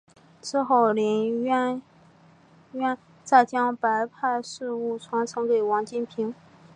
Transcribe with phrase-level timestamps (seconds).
[0.41, 1.79] 之后林渊
[2.71, 6.33] 源再将白派事务传承给王金平。